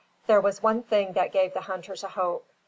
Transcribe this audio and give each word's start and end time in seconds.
There 0.25 0.41
was 0.41 0.63
one 0.63 0.81
thing 0.81 1.13
that 1.13 1.31
gave 1.31 1.53
the 1.53 1.61
hunters 1.61 2.03
a 2.03 2.07
hope. 2.09 2.47